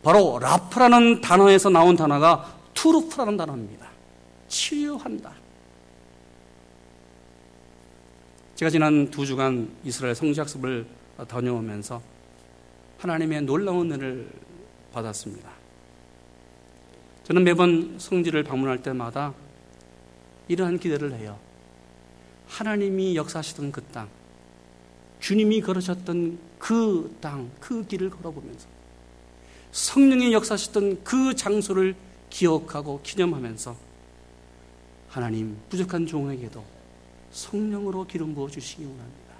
[0.03, 3.87] 바로 라프라는 단어에서 나온 단어가 투르프라는 단어입니다.
[4.47, 5.33] 치유한다.
[8.55, 10.85] 제가 지난 두 주간 이스라엘 성지학습을
[11.27, 12.01] 다녀오면서
[12.99, 14.29] 하나님의 놀라운 은혜를
[14.93, 15.49] 받았습니다.
[17.23, 19.33] 저는 매번 성지를 방문할 때마다
[20.47, 21.46] 이러한 기대를 해요.
[22.47, 24.09] 하나님이 역사하시던 그 땅,
[25.19, 28.67] 주님이 걸으셨던 그 땅, 그 길을 걸어보면서
[29.71, 31.95] 성령이 역사하셨던 그 장소를
[32.29, 33.75] 기억하고 기념하면서
[35.09, 36.63] 하나님 부족한 종에게도
[37.31, 39.35] 성령으로 기름 부어 주시기 원합니다.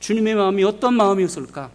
[0.00, 1.70] 주님의 마음이 어떤 마음이었을까?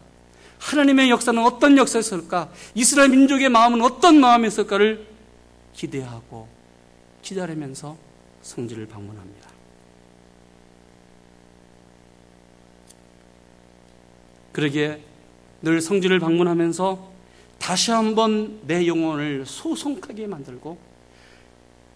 [0.59, 2.51] 하나님의 역사는 어떤 역사였을까?
[2.75, 5.07] 이스라엘 민족의 마음은 어떤 마음이었을까를
[5.73, 6.47] 기대하고
[7.21, 7.97] 기다리면서
[8.41, 9.50] 성지를 방문합니다.
[14.51, 15.01] 그러기에
[15.61, 17.11] 늘 성지를 방문하면서
[17.59, 20.77] 다시 한번 내 영혼을 소송하게 만들고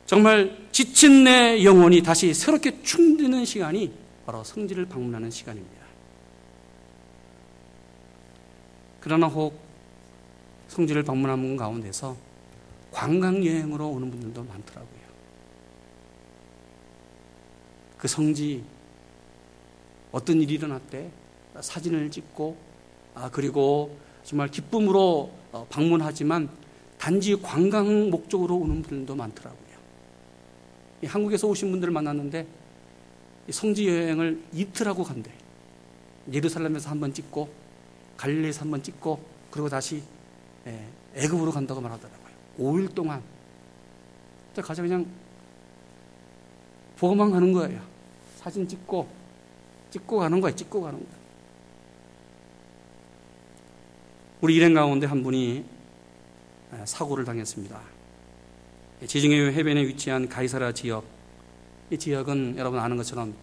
[0.06, 3.92] 정말 지친 내 영혼이 다시 새롭게 충전되는 시간이
[4.26, 5.86] 바로 성지를 방문하는 시간입니다.
[9.00, 9.60] 그러나 혹
[10.68, 12.16] 성지를 방문하는 가운데서
[12.92, 15.06] 관광 여행으로 오는 분들도 많더라고요.
[17.98, 18.64] 그 성지
[20.12, 21.10] 어떤 일이 일어났대
[21.62, 22.56] 사진을 찍고
[23.16, 26.50] 아 그리고 정말 기쁨으로 어, 방문하지만
[26.98, 29.66] 단지 관광 목적으로 오는 분들도 많더라고요.
[31.06, 32.48] 한국에서 오신 분들을 만났는데
[33.52, 35.32] 성지 여행을 이틀 하고 간대.
[36.34, 37.48] 예루살렘에서 한 번 찍고
[38.18, 39.20] 갈릴리에서 한 번 찍고
[39.52, 40.02] 그리고 다시
[40.66, 42.26] 예, 애굽으로 간다고 말하더라고요.
[42.60, 43.22] 5일 동안
[44.56, 45.06] 가서 그냥
[46.98, 47.82] 보고만 가는 거예요.
[48.38, 49.08] 사진 찍고
[49.92, 50.56] 찍고 가는 거예요.
[50.56, 51.25] 찍고 가는 거예요.
[54.46, 55.66] 우리 일행 가운데 한 분이
[56.86, 57.82] 사고를 당했습니다.
[59.08, 61.04] 지중해 해변에 위치한 가이사라 지역.
[61.90, 63.34] 이 지역은 여러분 아는 것처럼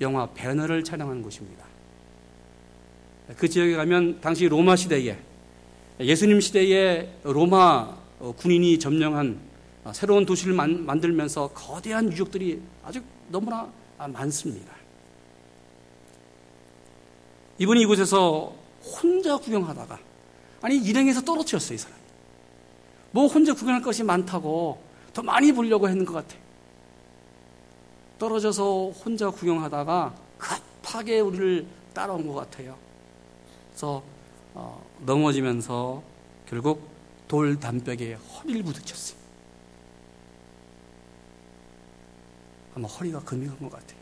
[0.00, 1.64] 영화 배너를 촬영한 곳입니다.
[3.36, 5.18] 그 지역에 가면 당시 로마 시대에
[5.98, 7.92] 예수님 시대에 로마
[8.36, 9.40] 군인이 점령한
[9.92, 14.72] 새로운 도시를 만들면서 거대한 유적들이 아주 너무나 많습니다.
[17.58, 20.13] 이분이 이곳에서 혼자 구경하다가
[20.64, 22.00] 아니 일행에서 떨어뜨렸어요, 이 사람이.
[23.10, 26.40] 뭐 혼자 구경할 것이 많다고 더 많이 보려고 했는 것 같아요.
[28.18, 32.78] 떨어져서 혼자 구경하다가 급하게 우리를 따라온 것 같아요.
[33.68, 34.02] 그래서
[34.54, 36.02] 어, 넘어지면서
[36.48, 36.88] 결국
[37.28, 39.18] 돌 담벽에 허리를 부딪혔어요.
[42.74, 43.98] 아마 허리가 금이 간 것 같아요.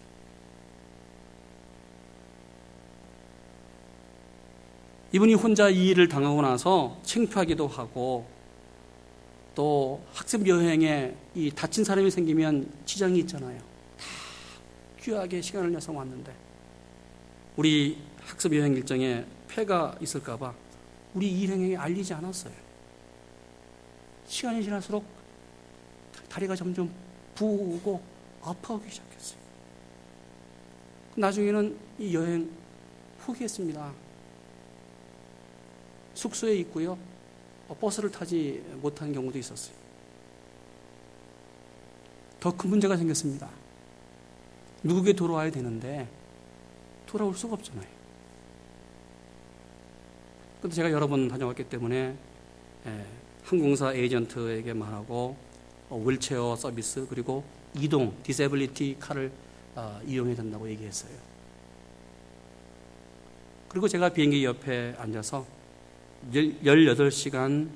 [5.15, 8.27] 이분이 혼자 이 일을 당하고 나서 창피하기도 하고
[9.55, 13.59] 또 학습 여행에 이 다친 사람이 생기면 지장이 있잖아요.
[13.59, 13.65] 다
[15.03, 16.35] 귀하게 시간을 내서 왔는데
[17.57, 20.55] 우리 학습 여행 일정에 폐가 있을까봐
[21.13, 22.55] 우리 일행에게 알리지 않았어요.
[24.27, 25.05] 시간이 지날수록
[26.31, 26.91] 다리가 점점
[27.35, 28.01] 부고
[28.41, 29.39] 아파하기 시작했어요.
[31.17, 32.51] 나중에는 이 여행
[33.21, 33.93] 포기했습니다.
[36.15, 36.99] 숙소에 있고요.
[37.69, 39.75] 어, 버스를 타지 못한 경우도 있었어요.
[42.41, 43.49] 더 큰 문제가 생겼습니다.
[44.83, 46.09] 미국에 돌아와야 되는데
[47.07, 47.87] 돌아올 수가 없잖아요.
[50.61, 52.17] 근데 제가 여러 번 다녀왔기 때문에
[52.87, 53.07] 예,
[53.45, 55.37] 항공사 에이전트에게 말하고
[55.89, 57.45] 어, 윌체어 서비스 그리고
[57.77, 59.31] 이동 디세빌리티 카를
[59.77, 61.13] 어, 이용해야 된다고 얘기했어요.
[63.69, 65.47] 그리고 제가 비행기 옆에 앉아서
[66.31, 67.69] 18시간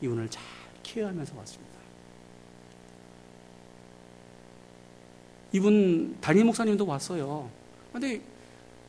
[0.00, 0.42] 이혼을 잘
[0.82, 1.72] 케어하면서 왔습니다.
[5.52, 7.50] 이분 담임 목사님도 왔어요.
[7.92, 8.20] 근데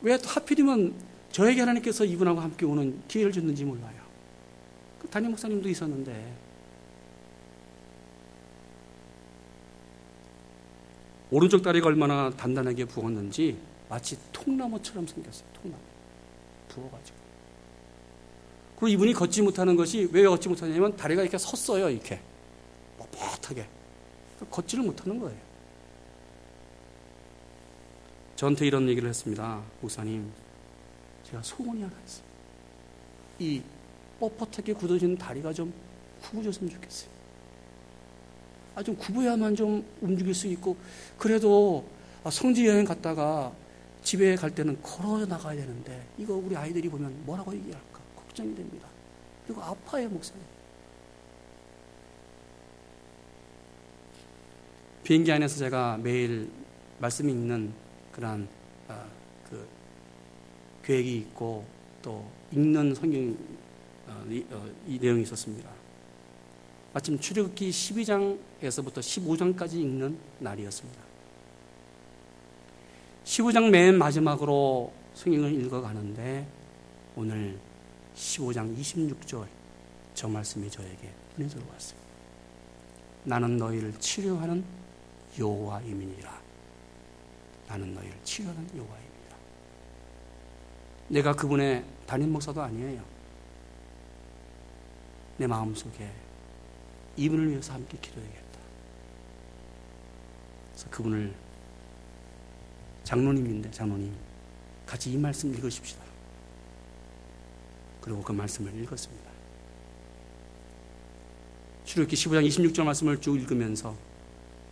[0.00, 0.94] 왜 하필이면
[1.30, 4.02] 저에게 하나님께서 이분하고 함께 오는 기회를 줬는지 몰라요.
[4.98, 6.36] 그 담임 목사님도 있었는데
[11.30, 15.48] 오른쪽 다리가 얼마나 단단하게 부었는지 마치 통나무처럼 생겼어요.
[15.54, 15.82] 통나무
[16.68, 17.23] 부어가지고.
[18.76, 21.90] 그리고 이분이 걷지 못하는 것이 왜 걷지 못하냐면 다리가 이렇게 섰어요.
[21.90, 22.20] 이렇게.
[22.98, 23.64] 뻣뻣하게.
[24.50, 25.38] 걷지를 못하는 거예요.
[28.36, 29.62] 저한테 이런 얘기를 했습니다.
[29.80, 30.30] 목사님,
[31.24, 32.24] 제가 소원이 하나 있어요.
[33.38, 33.62] 이
[34.20, 35.72] 뻣뻣하게 굳어진 다리가 좀
[36.22, 37.10] 구부졌으면 좋겠어요.
[38.74, 40.76] 아, 좀 굽어야만 좀 움직일 수 있고,
[41.16, 41.84] 그래도
[42.24, 43.52] 아, 성지 여행 갔다가
[44.02, 47.93] 집에 갈 때는 걸어 나가야 되는데, 이거 우리 아이들이 보면 뭐라고 얘기할까?
[48.34, 48.88] 걱정이 됩니다.
[49.46, 50.42] 그리고 아파요, 목사님.
[55.04, 56.50] 비행기 안에서 제가 매일
[56.98, 57.72] 말씀이 있는
[58.12, 58.48] 그러한
[58.88, 59.06] 아,
[59.48, 59.66] 그
[60.82, 61.64] 계획이 있고
[62.02, 63.36] 또 읽는 성경
[64.08, 65.70] 어, 이, 어, 이 내용이 있었습니다.
[66.92, 71.02] 마침 출애굽기 12장에서부터 15장까지 읽는 날이었습니다.
[73.24, 76.46] 15장 맨 마지막으로 성경을 읽어가는데
[77.16, 77.58] 오늘
[78.14, 79.46] 15장 26절
[80.14, 81.98] 저 말씀이 저에게 눈에 들어왔어요.
[83.24, 84.64] 나는 너희를 치료하는
[85.38, 86.42] 여호와임이니라.
[87.68, 89.36] 나는 너희를 치료하는 여호와입니다.
[91.08, 93.02] 내가 그분의 담임 목사도 아니에요.
[95.36, 96.10] 내 마음 속에
[97.16, 98.60] 이분을 위해서 함께 기도해야겠다.
[100.70, 101.34] 그래서 그분을
[103.02, 104.14] 장로님인데 장로님
[104.86, 106.03] 같이 이 말씀 읽으십시다.
[108.04, 109.30] 그리고 그 말씀을 읽었습니다.
[111.86, 113.96] 출애굽기 15장 26절 말씀을 쭉 읽으면서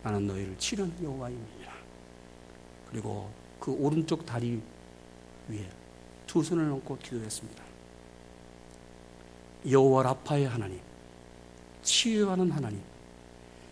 [0.03, 1.71] 나는 너희를 치료하는 여호와입니다.
[2.91, 4.61] 그리고 그 오른쪽 다리
[5.49, 5.67] 위에
[6.27, 7.63] 두 손을 얹고 기도했습니다.
[9.67, 10.79] 여호와 라파의 하나님,
[11.81, 12.81] 치유하는 하나님,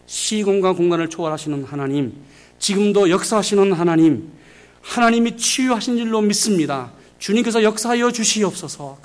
[0.08, 2.20] 시공과 공간을 초월하시는 하나님,
[2.58, 4.32] 지금도 역사하시는 하나님,
[4.82, 6.92] 하나님이 치유하신 일로 믿습니다.
[7.20, 8.98] 주님께서 역사하여 주시옵소서.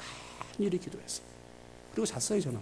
[0.56, 1.26] 간절히 기도했어요.
[1.92, 2.60] 그리고 잤어요, 저는.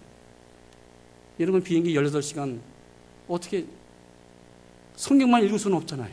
[1.40, 2.60] 여러분 비행기 18시간
[3.28, 3.66] 어떻게
[4.96, 6.12] 성경만 읽을 수는 없잖아요.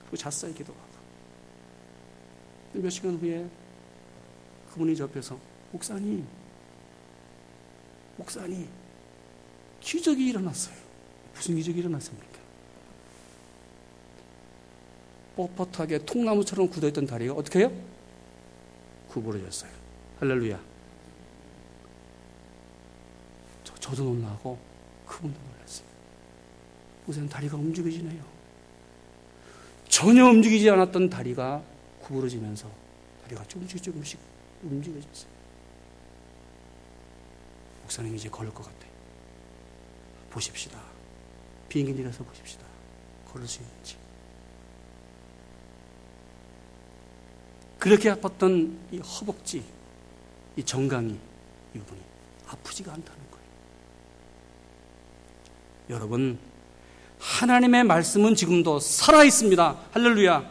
[0.00, 0.92] 그리고 잤어요, 기도하고.
[2.74, 3.46] 몇 시간 후에
[4.70, 5.38] 그분이 저 옆에서
[5.72, 6.26] 목사님,
[8.16, 8.68] 목사님,
[9.80, 10.74] 기적이 일어났어요.
[11.34, 12.32] 무슨 기적이 일어났습니까?
[15.36, 17.72] 뻣뻣하게 통나무처럼 굳어있던 다리가 어떻게 해요?
[19.08, 19.81] 구부러졌어요.
[20.22, 20.56] 할렐루야.
[23.64, 24.56] 저, 저도 놀라고
[25.04, 25.88] 그분도 놀랐어요.
[27.08, 28.22] 우선 다리가 움직여지네요.
[29.88, 31.60] 전혀 움직이지 않았던 다리가
[32.02, 32.70] 구부러지면서
[33.24, 34.20] 다리가 조금씩 조금씩
[34.62, 35.32] 움직여졌어요.
[37.82, 38.92] 목사님 이제 걸을 것 같아요.
[40.30, 40.80] 보십시다.
[41.68, 42.64] 비행기 내려서 보십시다.
[43.32, 43.96] 걸을 수 있는지.
[47.80, 49.64] 그렇게 아팠던 이 허벅지,
[50.56, 51.18] 이 정강이,
[51.74, 52.00] 이 부분이
[52.48, 53.46] 아프지가 않다는 거예요.
[55.90, 56.38] 여러분,
[57.18, 59.76] 하나님의 말씀은 지금도 살아있습니다.
[59.92, 60.50] 할렐루야.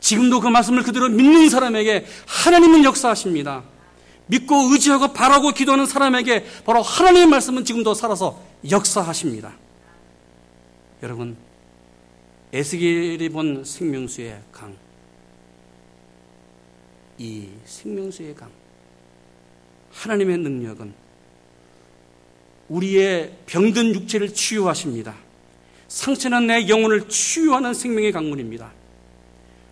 [0.00, 3.64] 지금도 그 말씀을 그대로 믿는 사람에게 하나님은 역사하십니다.
[4.26, 9.54] 믿고 의지하고 바라고 기도하는 사람에게 바로 하나님의 말씀은 지금도 살아서 역사하십니다.
[11.02, 11.36] 여러분,
[12.52, 14.76] 에스겔이 본 생명수의 강,
[17.18, 18.50] 이 생명수의 강,
[19.96, 20.92] 하나님의 능력은
[22.68, 25.14] 우리의 병든 육체를 치유하십니다.
[25.88, 28.72] 상처난 내 영혼을 치유하는 생명의 강물입니다.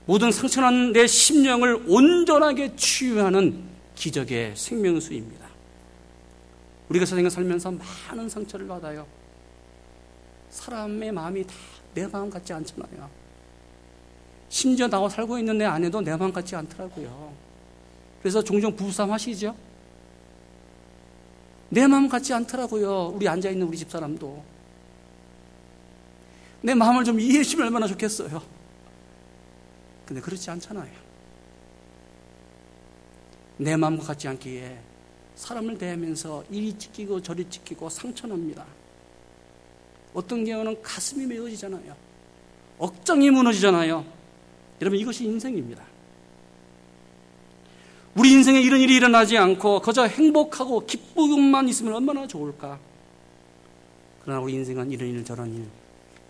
[0.06, 5.44] 모든 상처난 내 심령을 온전하게 치유하는 기적의 생명수입니다.
[6.88, 7.72] 우리가 세상에 살면서
[8.10, 9.06] 많은 상처를 받아요.
[10.50, 11.54] 사람의 마음이 다
[11.94, 13.08] 내 마음 같지 않잖아요.
[14.48, 17.32] 심지어 나와 살고 있는 내 아내도 내 마음 같지 않더라고요.
[18.20, 19.54] 그래서 종종 부부싸움 하시죠?
[21.74, 23.08] 내 마음 같지 않더라고요.
[23.16, 24.44] 우리 앉아있는 우리 집사람도.
[26.62, 28.40] 내 마음을 좀 이해해 주면 얼마나 좋겠어요.
[30.06, 30.92] 근데 그렇지 않잖아요.
[33.56, 34.78] 내 마음과 같지 않기에
[35.34, 38.64] 사람을 대하면서 이리 찢기고 저리 찢기고 상처납니다.
[40.14, 41.96] 어떤 경우는 가슴이 메어지잖아요.
[42.78, 44.04] 억장이 무너지잖아요.
[44.80, 45.84] 여러분 이것이 인생입니다.
[48.16, 52.78] 우리 인생에 이런 일이 일어나지 않고 그저 행복하고 기쁨만 있으면 얼마나 좋을까.
[54.22, 55.66] 그러나 우리 인생은 이런 일 저런 일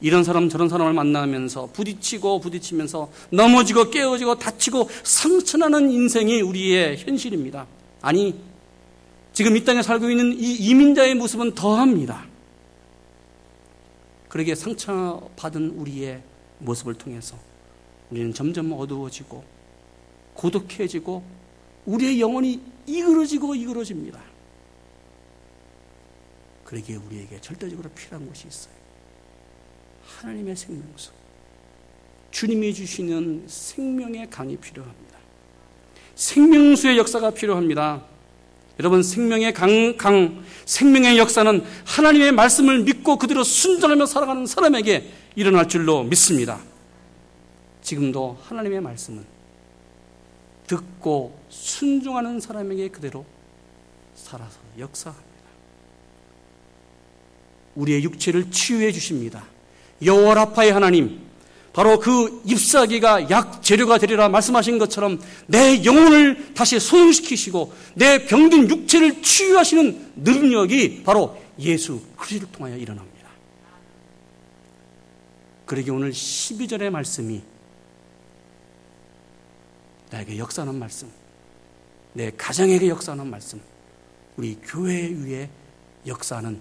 [0.01, 7.67] 이런 사람 저런 사람을 만나면서 부딪히고 부딪히면서 넘어지고 깨어지고 다치고 상처나는 인생이 우리의 현실입니다.
[8.03, 8.35] 아니
[9.33, 12.27] 지금 이 땅에 살고 있는 이 이민자의 모습은 더합니다.
[14.29, 16.23] 그러게 상처받은 우리의
[16.59, 17.37] 모습을 통해서
[18.11, 19.45] 우리는 점점 어두워지고
[20.35, 21.23] 고독해지고
[21.87, 24.21] 우리의 영혼이 이그러지고 이그러집니다.
[26.65, 28.75] 그러기에 우리에게 절대적으로 필요한 것이 있어요.
[30.05, 31.11] 하나님의 생명수.
[32.31, 35.15] 주님이 주시는 생명의 강이 필요합니다.
[36.15, 38.05] 생명수의 역사가 필요합니다.
[38.81, 46.03] 여러분, 생명의 강, 강, 생명의 역사는 하나님의 말씀을 믿고 그대로 순전하며 살아가는 사람에게 일어날 줄로
[46.03, 46.61] 믿습니다.
[47.83, 49.34] 지금도 하나님의 말씀은
[50.67, 53.25] 듣고 순종하는 사람에게 그대로
[54.15, 55.25] 살아서 역사합니다.
[57.75, 59.45] 우리의 육체를 치유해 주십니다.
[60.03, 61.21] 여호와 라파의 하나님,
[61.73, 69.23] 바로 그 잎사귀가 약 재료가 되리라 말씀하신 것처럼 내 영혼을 다시 소용시키시고 내 병든 육체를
[69.23, 73.15] 치유하시는 능력이 바로 예수 그리스도를 통하여 일어납니다.
[75.67, 77.43] 그러기 오늘 12절의 말씀이
[80.11, 81.11] 나에게 역사하는 말씀,
[82.13, 83.61] 내 가정에게 역사하는 말씀,
[84.37, 85.49] 우리 교회 위에
[86.07, 86.61] 역사하는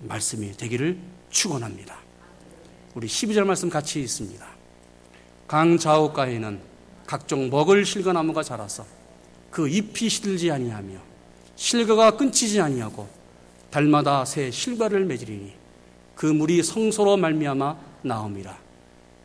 [0.00, 0.98] 말씀이 되기를
[1.30, 1.98] 축원합니다.
[2.94, 4.46] 우리 12절 말씀 같이 있습니다.
[5.46, 6.60] 강 좌우가에는
[7.06, 8.86] 각종 먹을 실과나무가 자라서
[9.50, 10.98] 그 잎이 시들지 아니하며
[11.56, 13.08] 실과가 끊치지 아니하고
[13.70, 15.52] 달마다 새 실과를 맺으리니
[16.14, 18.58] 그 물이 성소로 말미암아 나옵니다.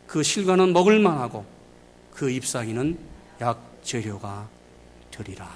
[0.06, 1.44] 그 실과는 먹을 만하고
[2.12, 2.98] 그 잎사귀는
[3.40, 4.48] 약 재료가
[5.10, 5.50] 되리라.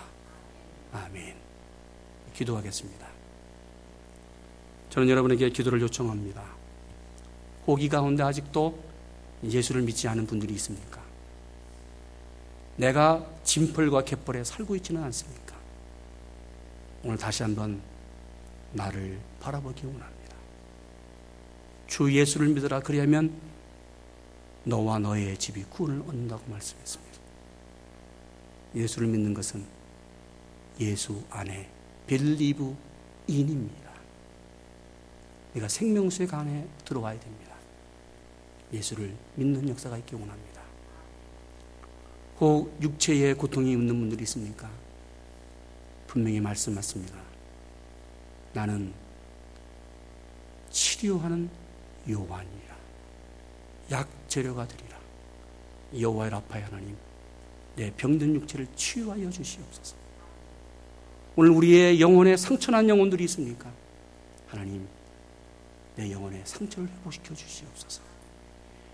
[0.92, 1.36] 아멘.
[2.32, 3.06] 기도하겠습니다.
[4.90, 6.42] 저는 여러분에게 기도를 요청합니다.
[7.66, 8.82] 호기 가운데 아직도
[9.42, 11.02] 예수를 믿지 않은 분들이 있습니까?
[12.76, 15.54] 내가 짐벌과 갯벌에 살고 있지는 않습니까?
[17.02, 17.80] 오늘 다시 한번
[18.72, 20.36] 나를 바라보기 원합니다.
[21.86, 23.32] 주 예수를 믿으라 그리하면
[24.64, 27.23] 너와 너의 집이 구원을 얻는다고 말씀했습니다.
[28.74, 29.64] 예수를 믿는 것은
[30.80, 31.70] 예수 안에
[32.06, 32.76] 벨리브
[33.26, 33.92] 인입니다.
[35.54, 37.54] 네가 생명수의 강에 들어와야 됩니다.
[38.72, 40.62] 예수를 믿는 역사가 있기 원합니다.
[42.40, 44.68] 혹 육체의 고통이 있는 분들이 있습니까?
[46.08, 47.16] 분명히 말씀하십니다.
[48.52, 48.92] 나는
[50.70, 51.48] 치료하는
[52.10, 52.74] 요한이라.
[53.92, 54.98] 약 재료가 되리라.
[55.98, 56.96] 여호와의 라파의 하나님,
[57.76, 59.96] 내 병든 육체를 치유하여 주시옵소서.
[61.36, 63.70] 오늘 우리의 영혼에 상처난 영혼들이 있습니까?
[64.46, 64.86] 하나님,
[65.96, 68.02] 내 영혼에 상처를 회복시켜 주시옵소서.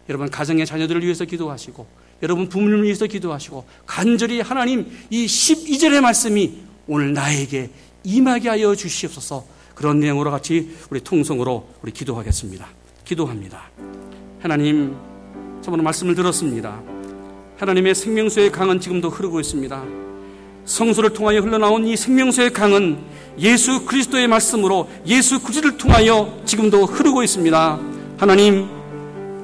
[0.09, 1.87] 여러분 가정의 자녀들을 위해서 기도하시고
[2.23, 6.59] 여러분 부모님을 위해서 기도하시고 간절히 하나님 이 12절의 말씀이
[6.89, 7.71] 오늘 나에게
[8.03, 12.69] 임하게 하여 주시옵소서 그런 내용으로 같이 우리 통성으로 우리 기도하겠습니다.
[13.05, 13.71] 기도합니다.
[14.41, 14.95] 하나님,
[15.63, 16.83] 저번에 말씀을 들었습니다.
[17.61, 19.85] 하나님의 생명수의 강은 지금도 흐르고 있습니다.
[20.65, 22.97] 성소를 통하여 흘러나온 이 생명수의 강은
[23.39, 27.79] 예수 그리스도의 말씀으로 예수 그리스도를 통하여 지금도 흐르고 있습니다.
[28.17, 28.67] 하나님,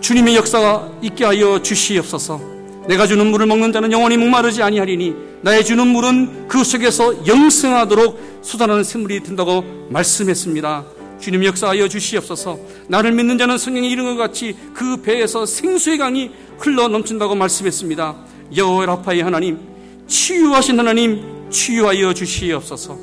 [0.01, 2.41] 주님의 역사가 있게 하여 주시옵소서.
[2.89, 8.83] 내가 주는 물을 먹는 자는 영원히 목마르지 아니하리니 나의 주는 물은 그 속에서 영생하도록 쏟아나는
[8.83, 10.85] 샘물이 된다고 말씀했습니다.
[11.21, 12.59] 주님 역사하여 주시옵소서.
[12.89, 18.17] 나를 믿는 자는 성령이 이른 것 같이 그 배에서 생수의 강이 흘러 넘친다고 말씀했습니다.
[18.57, 19.59] 여호와 라파의 하나님,
[20.07, 22.99] 치유하신 하나님, 치유하여 주시옵소서.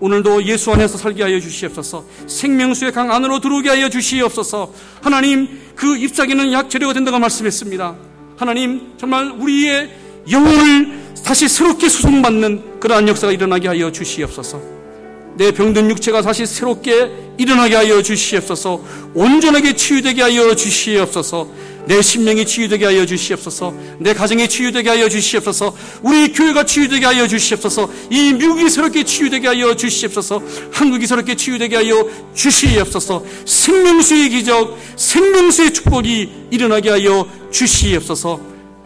[0.00, 2.04] 오늘도 예수 안에서 살게 하여 주시옵소서.
[2.26, 4.72] 생명수의 강 안으로 들어오게 하여 주시옵소서.
[5.00, 7.94] 하나님, 그 잎사귀는 약 재료가 된다고 말씀했습니다.
[8.36, 9.90] 하나님, 정말 우리의
[10.30, 14.60] 영혼을 다시 새롭게 수송받는 그러한 역사가 일어나게 하여 주시옵소서.
[15.36, 18.82] 내 병든 육체가 다시 새롭게 일어나게 하여 주시옵소서.
[19.14, 21.48] 온전하게 치유되게 하여 주시옵소서.
[21.86, 23.74] 내 신명이 치유되게 하여 주시옵소서.
[23.98, 25.76] 내 가정이 치유되게 하여 주시옵소서.
[26.02, 27.90] 우리 교회가 치유되게 하여 주시옵소서.
[28.10, 30.42] 이 미국이 새롭게 치유되게 하여 주시옵소서.
[30.70, 33.24] 한국이 새롭게 치유되게 하여 주시옵소서.
[33.44, 38.40] 생명수의 기적, 생명수의 축복이 일어나게 하여 주시옵소서.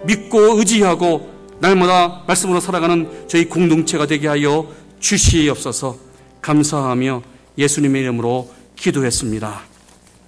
[0.04, 4.66] 믿고 의지하고 날마다 말씀으로 살아가는 저희 공동체가 되게 하여
[5.00, 5.98] 주시옵소서.
[6.40, 7.22] 감사하며
[7.58, 9.62] 예수님의 이름으로 기도했습니다.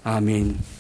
[0.05, 0.78] 아멘.